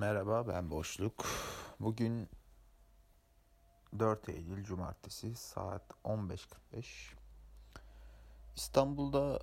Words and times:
Merhaba 0.00 0.48
ben 0.48 0.70
Boşluk. 0.70 1.26
Bugün 1.80 2.28
4 3.98 4.28
Eylül 4.28 4.64
Cumartesi 4.64 5.34
saat 5.34 5.82
15.45. 6.04 6.84
İstanbul'da 8.56 9.42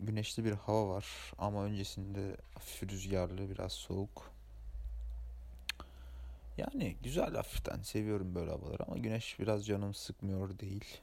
güneşli 0.00 0.44
bir 0.44 0.52
hava 0.52 0.88
var 0.88 1.32
ama 1.38 1.64
öncesinde 1.64 2.36
hafif 2.54 2.90
rüzgarlı 2.90 3.50
biraz 3.50 3.72
soğuk. 3.72 4.30
Yani 6.56 6.96
güzel 7.02 7.34
hafiften 7.34 7.82
seviyorum 7.82 8.34
böyle 8.34 8.50
havaları 8.50 8.82
ama 8.82 8.98
güneş 8.98 9.38
biraz 9.40 9.66
canım 9.66 9.94
sıkmıyor 9.94 10.58
değil. 10.58 11.00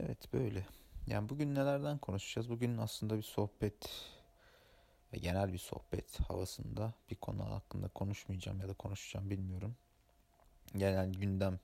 Evet 0.00 0.32
böyle. 0.32 0.66
Yani 1.06 1.28
bugün 1.28 1.54
nelerden 1.54 1.98
konuşacağız? 1.98 2.50
Bugün 2.50 2.78
aslında 2.78 3.16
bir 3.16 3.22
sohbet 3.22 3.88
ve 5.12 5.18
genel 5.18 5.52
bir 5.52 5.58
sohbet 5.58 6.20
havasında 6.20 6.92
bir 7.10 7.16
konu 7.16 7.50
hakkında 7.50 7.88
konuşmayacağım 7.88 8.60
ya 8.60 8.68
da 8.68 8.74
konuşacağım 8.74 9.30
bilmiyorum. 9.30 9.76
Genel 10.76 11.12
gündemden 11.12 11.58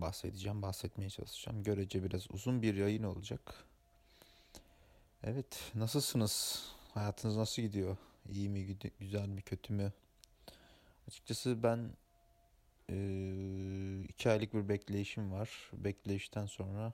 bahsedeceğim, 0.00 0.62
bahsetmeye 0.62 1.10
çalışacağım. 1.10 1.62
Görece 1.62 2.04
biraz 2.04 2.30
uzun 2.30 2.62
bir 2.62 2.74
yayın 2.74 3.02
olacak. 3.02 3.54
Evet, 5.24 5.72
nasılsınız? 5.74 6.64
Hayatınız 6.94 7.36
nasıl 7.36 7.62
gidiyor? 7.62 7.96
İyi 8.30 8.48
mi, 8.48 8.76
güzel 9.00 9.28
mi, 9.28 9.42
kötü 9.42 9.72
mü? 9.72 9.92
Açıkçası 11.08 11.62
ben 11.62 11.90
e, 12.90 12.96
iki 14.08 14.30
aylık 14.30 14.54
bir 14.54 14.68
bekleyişim 14.68 15.32
var. 15.32 15.70
Bekleyişten 15.72 16.46
sonra 16.46 16.92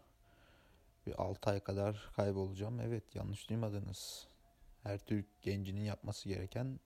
bir 1.06 1.22
altı 1.22 1.50
ay 1.50 1.60
kadar 1.60 2.10
kaybolacağım. 2.16 2.80
Evet, 2.80 3.14
yanlış 3.14 3.48
duymadınız 3.48 4.33
her 4.84 4.98
Türk 4.98 5.42
gencinin 5.42 5.80
yapması 5.84 6.28
gereken 6.28 6.80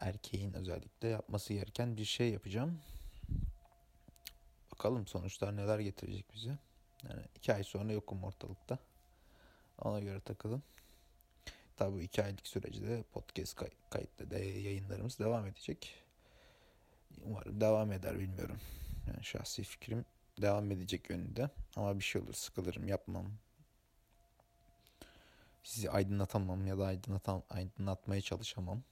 erkeğin 0.00 0.52
özellikle 0.52 1.08
yapması 1.08 1.52
gereken 1.54 1.96
bir 1.96 2.04
şey 2.04 2.30
yapacağım. 2.30 2.80
Bakalım 4.72 5.06
sonuçlar 5.06 5.56
neler 5.56 5.78
getirecek 5.78 6.26
bize. 6.34 6.58
Yani 7.08 7.22
iki 7.36 7.54
ay 7.54 7.64
sonra 7.64 7.92
yokum 7.92 8.24
ortalıkta. 8.24 8.78
Ona 9.78 10.00
göre 10.00 10.20
takılın. 10.20 10.62
Tabi 11.76 11.92
bu 11.96 12.00
iki 12.00 12.22
aylık 12.22 12.46
sürece 12.46 13.02
podcast 13.12 13.54
kay- 13.54 13.70
kayıtlı 13.90 14.30
de 14.30 14.38
yayınlarımız 14.38 15.18
devam 15.18 15.46
edecek. 15.46 15.94
Umarım 17.22 17.60
devam 17.60 17.92
eder 17.92 18.18
bilmiyorum. 18.18 18.58
Yani 19.06 19.24
şahsi 19.24 19.62
fikrim 19.62 20.04
devam 20.40 20.70
edecek 20.70 21.10
yönünde. 21.10 21.50
Ama 21.76 21.98
bir 21.98 22.04
şey 22.04 22.22
olur 22.22 22.32
sıkılırım 22.32 22.88
yapmam 22.88 23.26
sizi 25.66 25.90
aydınlatamam 25.90 26.66
ya 26.66 26.78
da 26.78 26.86
aydınlatam, 26.86 27.42
aydınlatmaya 27.50 28.20
çalışamam. 28.20 28.82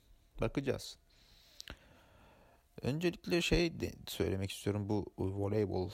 Bakacağız. 0.41 0.97
Öncelikle 2.83 3.43
şey 3.43 3.81
de 3.81 3.93
söylemek 4.07 4.51
istiyorum 4.51 4.89
bu 4.89 5.07
voleybol 5.19 5.91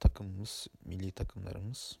takımımız, 0.00 0.66
milli 0.84 1.12
takımlarımız. 1.12 1.98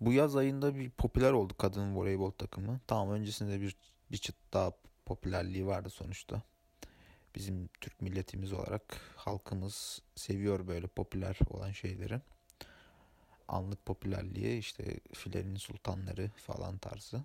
Bu 0.00 0.12
yaz 0.12 0.36
ayında 0.36 0.74
bir 0.74 0.90
popüler 0.90 1.32
oldu 1.32 1.54
kadın 1.58 1.96
voleybol 1.96 2.30
takımı. 2.30 2.80
Tamam 2.86 3.10
öncesinde 3.10 3.60
bir, 3.60 3.76
bir 4.12 4.18
çıt 4.18 4.36
daha 4.52 4.72
popülerliği 5.06 5.66
vardı 5.66 5.90
sonuçta. 5.90 6.42
Bizim 7.34 7.68
Türk 7.80 8.00
milletimiz 8.00 8.52
olarak 8.52 9.00
halkımız 9.16 10.02
seviyor 10.14 10.66
böyle 10.66 10.86
popüler 10.86 11.38
olan 11.50 11.72
şeyleri 11.72 12.20
anlık 13.50 13.86
popülerliği 13.86 14.58
işte 14.58 15.00
filenin 15.12 15.56
sultanları 15.56 16.30
falan 16.36 16.78
tarzı. 16.78 17.24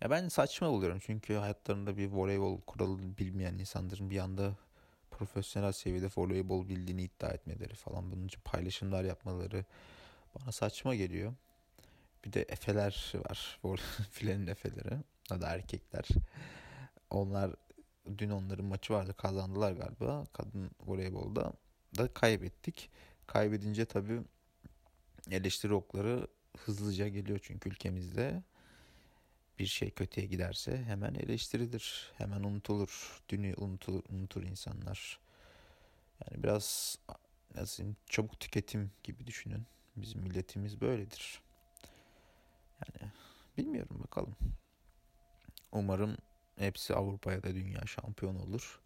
Ya 0.00 0.10
ben 0.10 0.28
saçma 0.28 0.70
buluyorum 0.70 0.98
çünkü 1.02 1.34
hayatlarında 1.34 1.96
bir 1.96 2.10
voleybol 2.10 2.60
kuralı 2.60 3.18
bilmeyen 3.18 3.54
insanların 3.54 4.10
bir 4.10 4.18
anda 4.18 4.56
profesyonel 5.10 5.72
seviyede 5.72 6.08
voleybol 6.16 6.68
bildiğini 6.68 7.02
iddia 7.02 7.28
etmeleri 7.28 7.74
falan 7.74 8.12
bunun 8.12 8.26
için 8.26 8.40
paylaşımlar 8.44 9.04
yapmaları 9.04 9.64
bana 10.34 10.52
saçma 10.52 10.94
geliyor. 10.94 11.34
Bir 12.24 12.32
de 12.32 12.42
efeler 12.42 13.12
var. 13.14 13.60
Filenin 14.10 14.46
efeleri. 14.46 14.98
O 15.32 15.40
da 15.40 15.48
erkekler. 15.48 16.08
Onlar 17.10 17.54
dün 18.18 18.30
onların 18.30 18.64
maçı 18.64 18.92
vardı. 18.92 19.14
Kazandılar 19.16 19.72
galiba. 19.72 20.24
Kadın 20.32 20.70
voleybolda 20.86 21.52
da 21.98 22.14
kaybettik. 22.14 22.90
Kaybedince 23.26 23.84
tabii 23.84 24.20
eleştiri 25.30 25.74
okları 25.74 26.26
hızlıca 26.58 27.08
geliyor 27.08 27.40
çünkü 27.42 27.68
ülkemizde 27.68 28.42
bir 29.58 29.66
şey 29.66 29.90
kötüye 29.90 30.26
giderse 30.26 30.84
hemen 30.84 31.14
eleştirilir. 31.14 32.12
Hemen 32.18 32.42
unutulur. 32.44 33.22
Dünü 33.28 33.54
unutur, 33.56 34.02
unutur 34.10 34.42
insanlar. 34.42 35.20
Yani 36.20 36.42
biraz 36.42 36.98
nasıl 37.54 37.84
çabuk 38.06 38.40
tüketim 38.40 38.90
gibi 39.04 39.26
düşünün. 39.26 39.66
Bizim 39.96 40.20
milletimiz 40.22 40.80
böyledir. 40.80 41.40
Yani 42.72 43.12
bilmiyorum 43.58 44.00
bakalım. 44.02 44.36
Umarım 45.72 46.16
hepsi 46.56 46.94
Avrupa'ya 46.94 47.42
da 47.42 47.54
dünya 47.54 47.86
şampiyon 47.86 48.36
olur. 48.36 48.80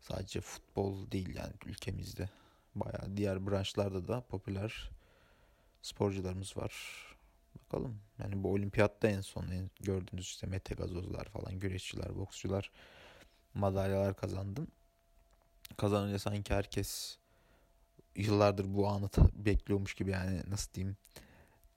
Sadece 0.00 0.40
futbol 0.40 1.10
değil 1.10 1.36
yani 1.36 1.52
ülkemizde. 1.66 2.28
Bayağı 2.74 3.16
diğer 3.16 3.46
branşlarda 3.46 4.08
da 4.08 4.20
popüler 4.20 4.90
sporcularımız 5.82 6.56
var. 6.56 6.72
Bakalım. 7.54 8.00
Yani 8.18 8.42
bu 8.42 8.52
olimpiyatta 8.52 9.08
en 9.08 9.20
son 9.20 9.48
en 9.48 9.70
gördüğünüz 9.80 10.26
işte 10.26 10.46
Mete 10.46 10.74
Gazozlar 10.74 11.24
falan 11.24 11.58
güreşçiler, 11.58 12.16
boksçular 12.16 12.70
madalyalar 13.54 14.16
kazandım. 14.16 14.66
Kazanınca 15.76 16.18
sanki 16.18 16.54
herkes 16.54 17.18
yıllardır 18.16 18.74
bu 18.74 18.88
anı 18.88 19.10
bekliyormuş 19.34 19.94
gibi 19.94 20.10
yani 20.10 20.42
nasıl 20.48 20.72
diyeyim 20.72 20.96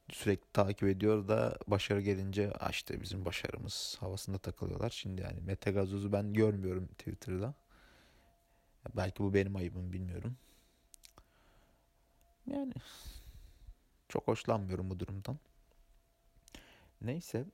sürekli 0.10 0.52
takip 0.54 0.84
ediyor 0.84 1.28
da 1.28 1.58
başarı 1.68 2.02
gelince 2.02 2.54
işte 2.70 3.02
bizim 3.02 3.26
başarımız 3.26 3.98
havasında 4.00 4.38
takılıyorlar. 4.38 4.90
Şimdi 4.90 5.22
yani 5.22 5.42
Mete 5.42 5.72
Gazoz'u 5.72 6.14
ben 6.14 6.34
görmüyorum 6.34 6.88
Twitter'da. 6.88 7.54
Belki 8.96 9.24
bu 9.24 9.34
benim 9.34 9.56
ayıbım 9.56 9.94
bilmiyorum. 9.94 10.38
Yani 12.48 12.74
çok 14.16 14.28
hoşlanmıyorum 14.28 14.90
bu 14.90 15.00
durumdan. 15.00 15.40
Neyse. 17.02 17.46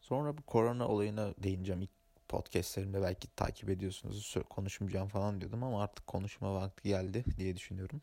Sonra 0.00 0.38
bu 0.38 0.42
korona 0.42 0.88
olayına 0.88 1.34
değineceğim. 1.38 1.82
İlk 1.82 1.90
podcastlerimde 2.28 3.02
belki 3.02 3.28
takip 3.36 3.68
ediyorsunuz. 3.70 4.36
Konuşmayacağım 4.50 5.08
falan 5.08 5.40
diyordum 5.40 5.62
ama 5.62 5.82
artık 5.82 6.06
konuşma 6.06 6.54
vakti 6.54 6.88
geldi 6.88 7.24
diye 7.38 7.56
düşünüyorum. 7.56 8.02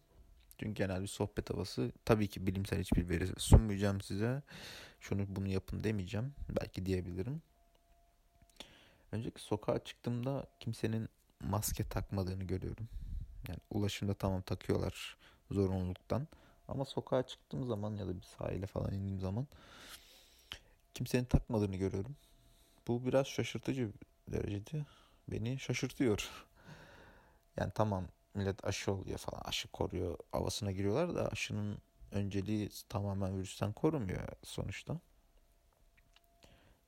Çünkü 0.58 0.74
genel 0.74 1.02
bir 1.02 1.08
sohbet 1.08 1.50
havası. 1.50 1.92
Tabii 2.06 2.28
ki 2.28 2.48
bilimsel 2.48 2.80
hiçbir 2.80 3.10
veri 3.10 3.28
sunmayacağım 3.38 4.02
size. 4.02 4.42
Şunu 5.00 5.26
bunu 5.28 5.48
yapın 5.48 5.84
demeyeceğim. 5.84 6.34
Belki 6.62 6.86
diyebilirim. 6.86 7.42
Önceki 9.12 9.42
sokağa 9.42 9.84
çıktığımda 9.84 10.48
kimsenin 10.60 11.10
maske 11.40 11.84
takmadığını 11.90 12.44
görüyorum. 12.44 12.90
Yani 13.48 13.60
ulaşımda 13.70 14.14
tamam 14.14 14.42
takıyorlar 14.42 15.18
zorunluluktan. 15.52 16.28
Ama 16.74 16.86
sokağa 16.86 17.24
çıktığım 17.24 17.66
zaman 17.66 17.96
ya 17.96 18.08
da 18.08 18.16
bir 18.18 18.22
sahile 18.22 18.66
falan 18.66 18.94
indiğim 18.94 19.20
zaman 19.20 19.48
kimsenin 20.94 21.26
takmadığını 21.26 21.76
görüyorum. 21.76 22.16
Bu 22.88 23.06
biraz 23.06 23.28
şaşırtıcı 23.28 23.92
derecede 24.28 24.86
beni 25.28 25.60
şaşırtıyor. 25.60 26.30
Yani 27.58 27.72
tamam 27.76 28.08
millet 28.34 28.66
aşı 28.66 28.92
oluyor 28.92 29.18
falan 29.18 29.42
aşı 29.46 29.68
koruyor 29.68 30.18
havasına 30.32 30.72
giriyorlar 30.72 31.16
da 31.16 31.30
aşının 31.30 31.78
önceliği 32.12 32.70
tamamen 32.90 33.38
virüsten 33.38 33.74
korumuyor 33.74 34.28
sonuçta. 34.44 35.00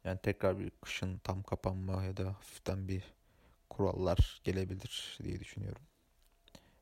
Yani 0.03 0.19
tekrar 0.23 0.59
bir 0.59 0.69
kışın 0.69 1.17
tam 1.17 1.43
kapanma 1.43 2.03
ya 2.03 2.17
da 2.17 2.27
hafiften 2.27 2.87
bir 2.87 3.03
kurallar 3.69 4.41
gelebilir 4.43 5.19
diye 5.23 5.39
düşünüyorum. 5.39 5.83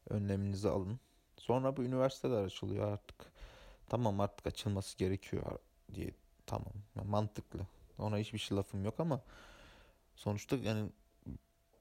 Önleminizi 0.10 0.70
alın. 0.70 1.00
Sonra 1.44 1.78
bu 1.78 1.84
üniversiteler 1.84 2.44
açılıyor 2.44 2.92
artık. 2.92 3.16
Tamam 3.90 4.20
artık 4.20 4.48
açılması 4.48 4.98
gerekiyor 4.98 5.60
diye 5.96 6.12
tamam 6.46 6.74
mantıklı. 7.06 7.60
Ona 7.98 8.18
hiçbir 8.18 8.38
şey 8.38 8.58
lafım 8.58 8.86
yok 8.86 9.00
ama 9.00 9.22
sonuçta 10.16 10.56
yani, 10.56 10.90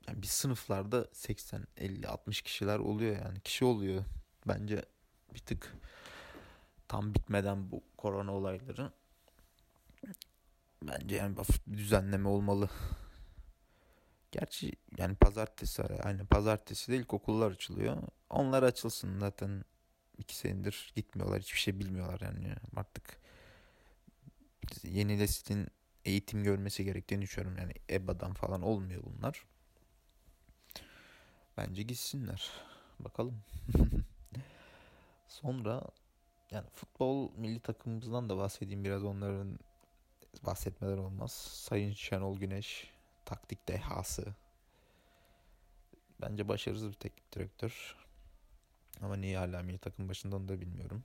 yani 0.09 0.23
bir 0.23 0.27
sınıflarda 0.27 1.09
80, 1.13 1.65
50, 1.77 2.09
60 2.09 2.43
kişiler 2.43 2.79
oluyor 2.79 3.17
yani 3.17 3.41
kişi 3.41 3.65
oluyor. 3.65 4.05
Bence 4.49 4.85
bir 5.35 5.39
tık 5.39 5.77
tam 6.89 7.15
bitmeden 7.15 7.71
bu 7.71 7.83
korona 7.97 8.35
olayları 8.35 8.93
bence 10.83 11.17
yani 11.17 11.37
bir 11.37 11.79
düzenleme 11.79 12.29
olmalı. 12.29 12.71
Gerçi 14.33 14.73
yani 14.99 15.15
pazartesi 15.15 15.83
aynı 15.83 16.27
pazartesi 16.27 16.93
de 16.93 16.97
ilkokullar 16.97 17.51
açılıyor. 17.51 17.97
Onlar 18.31 18.63
açılsın 18.63 19.19
zaten 19.21 19.65
iki 20.19 20.37
senedir 20.37 20.93
gitmiyorlar 20.97 21.41
hiçbir 21.41 21.59
şey 21.59 21.79
bilmiyorlar 21.79 22.21
yani 22.21 22.55
artık 22.77 23.19
yeni 24.85 25.19
neslin 25.19 25.69
eğitim 26.05 26.45
görmesi 26.45 26.85
gerektiğini 26.85 27.23
düşünüyorum. 27.23 27.59
Yani 27.59 27.73
EBA'dan 27.91 28.35
falan 28.35 28.63
olmuyor 28.63 29.03
bunlar. 29.05 29.45
Bence 31.57 31.83
gitsinler. 31.83 32.51
Bakalım. 33.01 33.43
Sonra 35.29 35.83
yani 36.51 36.67
futbol 36.75 37.31
milli 37.37 37.61
takımımızdan 37.61 38.29
da 38.29 38.37
bahsedeyim 38.37 38.85
biraz 38.85 39.05
onların 39.05 39.59
bahsetmeler 40.47 40.97
olmaz. 40.97 41.33
Sayın 41.33 41.93
Şenol 41.93 42.39
Güneş 42.39 42.92
taktik 43.33 43.69
dehası. 43.69 44.35
Bence 46.21 46.49
başarısız 46.49 46.89
bir 46.89 46.95
teknik 46.95 47.33
direktör. 47.33 47.97
Ama 49.01 49.17
niye 49.17 49.39
hala 49.39 49.63
milli 49.63 49.79
takım 49.79 50.09
başında 50.09 50.37
onu 50.37 50.49
da 50.49 50.61
bilmiyorum. 50.61 51.05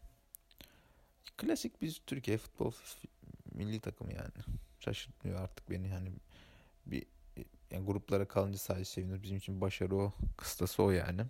Klasik 1.38 1.82
biz 1.82 2.02
Türkiye 2.08 2.38
futbol 2.38 2.72
milli 3.52 3.80
takımı 3.80 4.14
yani. 4.14 4.58
Şaşırtmıyor 4.80 5.42
artık 5.42 5.70
beni 5.70 5.90
hani 5.90 6.12
bir 6.86 7.06
yani 7.72 7.86
gruplara 7.86 8.28
kalınca 8.28 8.58
sadece 8.58 8.86
seviniyoruz. 8.86 9.24
Bizim 9.24 9.38
için 9.38 9.62
başarı 9.62 9.96
o. 9.96 10.14
Kıstası 10.38 10.84
o 10.84 10.92
yani. 10.92 11.22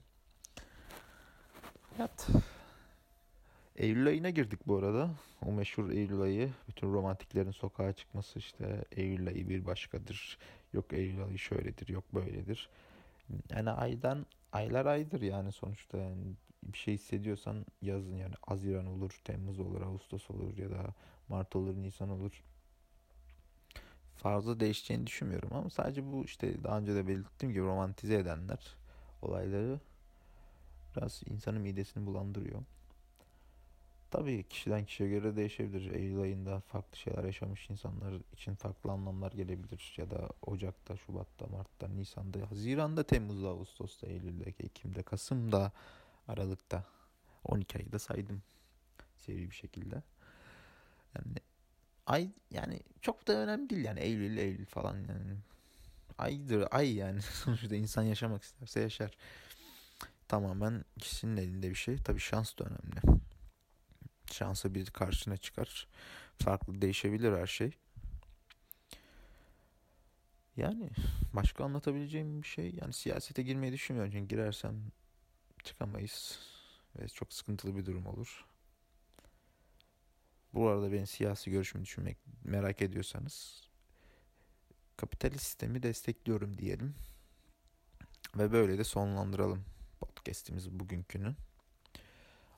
Evet. 2.00 2.28
Eylül 3.78 4.08
ayına 4.08 4.30
girdik 4.30 4.68
bu 4.68 4.78
arada. 4.78 5.10
O 5.46 5.52
meşhur 5.52 5.90
Eylül 5.90 6.22
ayı. 6.22 6.50
Bütün 6.68 6.94
romantiklerin 6.94 7.52
sokağa 7.52 7.94
çıkması 7.94 8.40
işte 8.40 8.86
Eylül 8.92 9.28
ayı 9.28 9.50
bir 9.50 9.66
başkadır. 9.66 10.38
Yok 10.74 10.94
Eylül 10.94 11.24
ayı 11.24 11.40
şöyledir, 11.40 11.88
yok 11.88 12.04
böyledir. 12.14 12.70
Yani 13.50 13.70
aydan 13.70 14.26
aylar 14.52 14.86
aydır 14.86 15.22
yani 15.22 15.52
sonuçta 15.52 15.98
yani 15.98 16.34
bir 16.64 16.78
şey 16.78 16.94
hissediyorsan 16.94 17.66
yazın 17.82 18.16
yani 18.16 18.34
Haziran 18.46 18.86
olur, 18.86 19.20
Temmuz 19.24 19.60
olur, 19.60 19.82
Ağustos 19.82 20.30
olur 20.32 20.58
ya 20.58 20.70
da 20.70 20.94
Mart 21.30 21.56
olur, 21.56 21.76
Nisan 21.76 22.10
olur. 22.10 22.44
Fazla 24.16 24.60
değişeceğini 24.60 25.08
düşünmüyorum 25.08 25.50
ama 25.54 25.70
sadece 25.70 26.12
bu 26.12 26.26
işte 26.26 26.64
daha 26.64 26.80
önce 26.80 26.96
de 26.96 27.08
belirttiğim 27.08 27.54
gibi 27.54 27.66
romantize 27.66 28.16
edenler 28.16 28.76
olayları 29.22 29.80
biraz 30.96 31.24
insanın 31.30 31.62
midesini 31.62 32.06
bulandırıyor. 32.06 32.62
Tabii 34.12 34.44
kişiden 34.44 34.86
kişiye 34.86 35.10
göre 35.10 35.36
değişebilir. 35.36 35.92
Eylül 35.92 36.22
ayında 36.22 36.60
farklı 36.60 36.98
şeyler 36.98 37.24
yaşamış 37.24 37.70
insanlar 37.70 38.14
için 38.34 38.56
farklı 38.56 38.92
anlamlar 38.92 39.32
gelebilir. 39.32 39.94
Ya 39.98 40.12
da 40.12 40.30
Ocak'ta, 40.42 40.98
Şubat'ta, 40.98 41.48
Mart'ta, 41.48 41.88
Nisan'da, 41.88 42.52
Haziran'da, 42.52 43.04
Temmuz'da, 43.04 43.48
Ağustos'ta, 43.48 44.08
Eylül'de, 44.08 44.54
Ekim'de, 44.60 45.04
Kasım'da, 45.04 45.72
Aralık'ta. 46.28 46.84
12 47.44 47.78
ayı 47.78 47.92
da 47.92 48.00
saydım 48.00 48.42
seri 49.16 49.50
bir 49.50 49.56
şekilde. 49.56 50.04
Yani 51.16 51.36
ay 52.06 52.30
yani 52.52 52.80
çok 53.02 53.28
da 53.28 53.34
önemli 53.34 53.70
değil 53.70 53.86
yani 53.86 54.00
Eylül, 54.00 54.38
Eylül 54.38 54.66
falan 54.66 54.96
yani. 54.96 55.38
Aydır 56.18 56.68
ay 56.72 56.94
yani 56.94 57.22
sonuçta 57.44 57.76
insan 57.76 58.04
yaşamak 58.04 58.44
isterse 58.44 58.80
yaşar. 58.80 59.18
Tamamen 60.28 60.86
kişinin 61.00 61.38
elinde 61.38 61.70
bir 61.70 61.76
şey. 61.76 61.98
Tabii 61.98 62.20
şans 62.20 62.58
da 62.58 62.64
önemli 62.66 63.17
şansa 64.32 64.74
bir 64.74 64.86
karşına 64.86 65.38
çıkar. 65.38 65.88
Farklı 66.44 66.82
değişebilir 66.82 67.32
her 67.34 67.48
şey. 67.48 67.72
Yani 70.58 70.90
başka 71.34 71.64
anlatabileceğim 71.64 72.42
bir 72.42 72.48
şey 72.48 72.76
yani 72.82 72.94
siyasete 72.94 73.44
girmeyi 73.44 73.74
düşünmüyorum. 73.74 74.12
Çünkü 74.12 74.28
girersem 74.28 74.92
çıkamayız 75.64 76.40
ve 77.00 77.08
çok 77.08 77.34
sıkıntılı 77.34 77.76
bir 77.76 77.86
durum 77.86 78.06
olur. 78.06 78.46
Bu 80.54 80.68
arada 80.68 80.92
benim 80.92 81.08
siyasi 81.08 81.52
görüşümü 81.52 81.84
düşünmek 81.84 82.18
merak 82.44 82.82
ediyorsanız 82.82 83.64
kapitalist 84.98 85.46
sistemi 85.46 85.84
destekliyorum 85.84 86.58
diyelim. 86.58 86.96
Ve 88.36 88.52
böyle 88.52 88.78
de 88.78 88.84
sonlandıralım 88.84 89.66
podcast'imiz 90.00 90.72
bugünkünü. 90.72 91.36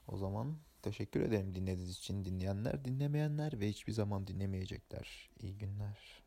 O 0.08 0.18
zaman 0.18 0.58
Teşekkür 0.82 1.22
ederim 1.22 1.56
dinlediğiniz 1.56 1.98
için 1.98 2.26
dinleyenler, 2.26 2.86
dinlemeyenler 2.86 3.60
ve 3.60 3.70
hiçbir 3.70 3.92
zaman 3.94 4.28
dinlemeyecekler. 4.28 5.30
İyi 5.40 5.58
günler. 5.58 6.24